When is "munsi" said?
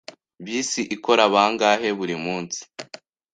2.23-2.59